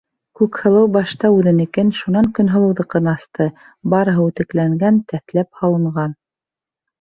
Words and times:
Күкһылыу 0.37 0.85
башта 0.93 1.29
үҙенекен, 1.33 1.91
шунан 1.99 2.29
Көнһылыуҙыҡын 2.39 3.11
асты: 3.11 3.47
барыһы 3.95 4.25
үтекләнгән, 4.31 4.99
тәҫләп 5.13 5.63
һалынған. 5.63 6.19